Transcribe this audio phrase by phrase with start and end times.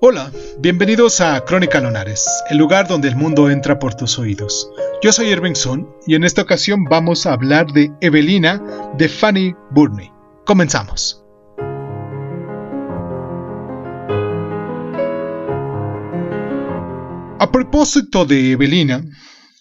[0.00, 4.68] Hola, bienvenidos a Crónica Lonares, el lugar donde el mundo entra por tus oídos.
[5.00, 8.60] Yo soy Irving Sun y en esta ocasión vamos a hablar de Evelina
[8.98, 10.10] de Fanny Burney.
[10.44, 11.24] Comenzamos.
[17.38, 19.02] A propósito de Evelina,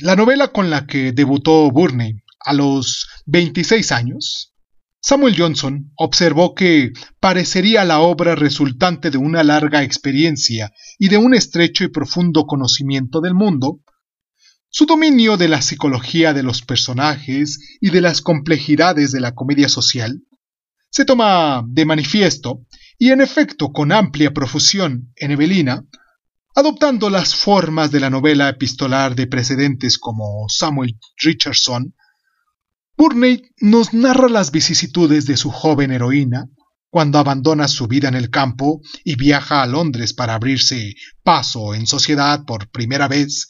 [0.00, 4.53] la novela con la que debutó Burney a los 26 años
[5.06, 11.34] Samuel Johnson observó que parecería la obra resultante de una larga experiencia y de un
[11.34, 13.80] estrecho y profundo conocimiento del mundo,
[14.70, 19.68] su dominio de la psicología de los personajes y de las complejidades de la comedia
[19.68, 20.22] social
[20.88, 22.64] se toma de manifiesto
[22.98, 25.84] y en efecto con amplia profusión en Evelina,
[26.54, 31.94] adoptando las formas de la novela epistolar de precedentes como Samuel Richardson,
[32.96, 36.48] Burney nos narra las vicisitudes de su joven heroína
[36.90, 41.88] cuando abandona su vida en el campo y viaja a Londres para abrirse paso en
[41.88, 43.48] sociedad por primera vez,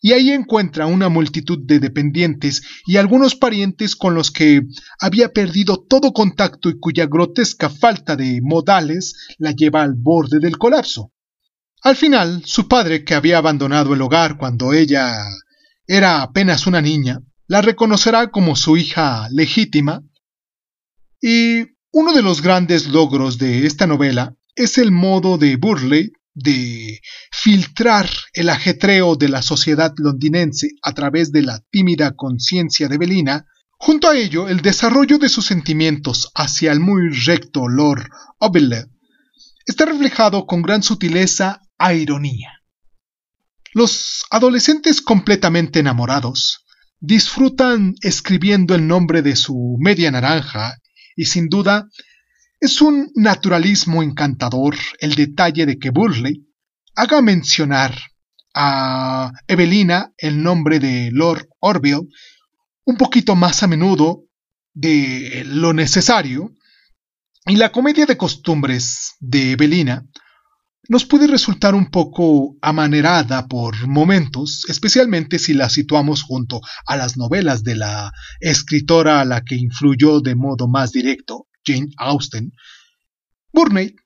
[0.00, 4.62] y ahí encuentra una multitud de dependientes y algunos parientes con los que
[5.00, 10.56] había perdido todo contacto y cuya grotesca falta de modales la lleva al borde del
[10.56, 11.10] colapso.
[11.82, 15.12] Al final, su padre, que había abandonado el hogar cuando ella
[15.88, 20.02] era apenas una niña, la reconocerá como su hija legítima
[21.20, 27.00] y uno de los grandes logros de esta novela es el modo de Burley de
[27.32, 33.46] filtrar el ajetreo de la sociedad londinense a través de la tímida conciencia de Belina,
[33.78, 38.86] junto a ello el desarrollo de sus sentimientos hacia el muy recto Lord Oberle
[39.64, 42.62] está reflejado con gran sutileza a ironía.
[43.72, 46.65] Los adolescentes completamente enamorados
[47.00, 50.78] disfrutan escribiendo el nombre de su media naranja
[51.14, 51.88] y sin duda
[52.60, 56.46] es un naturalismo encantador el detalle de que Burley
[56.94, 57.94] haga mencionar
[58.54, 62.08] a Evelina el nombre de Lord Orville
[62.84, 64.24] un poquito más a menudo
[64.72, 66.52] de lo necesario
[67.44, 70.06] y la comedia de costumbres de Evelina
[70.88, 77.16] nos puede resultar un poco amanerada por momentos, especialmente si la situamos junto a las
[77.16, 82.52] novelas de la escritora a la que influyó de modo más directo, Jane Austen.
[83.52, 83.96] Burney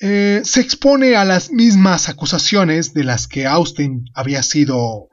[0.00, 5.08] eh, se expone a las mismas acusaciones de las que Austen había sido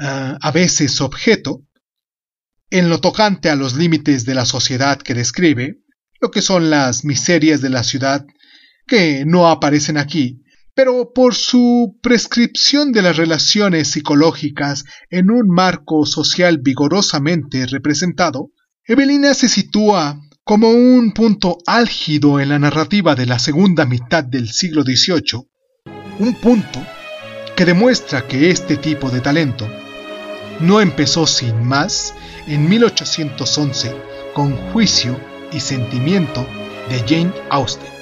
[0.00, 1.62] eh, a veces objeto,
[2.70, 5.78] en lo tocante a los límites de la sociedad que describe,
[6.20, 8.26] lo que son las miserias de la ciudad
[8.86, 10.42] que no aparecen aquí,
[10.74, 18.50] pero por su prescripción de las relaciones psicológicas en un marco social vigorosamente representado,
[18.86, 24.50] Evelina se sitúa como un punto álgido en la narrativa de la segunda mitad del
[24.50, 25.48] siglo XVIII,
[26.18, 26.84] un punto
[27.56, 29.68] que demuestra que este tipo de talento
[30.60, 32.14] no empezó sin más
[32.46, 33.94] en 1811
[34.34, 35.18] con Juicio
[35.52, 36.46] y Sentimiento
[36.90, 37.93] de Jane Austen.